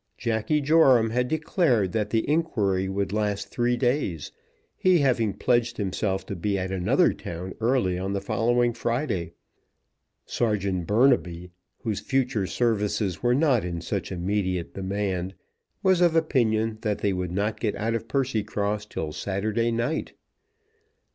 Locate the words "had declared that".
1.11-2.09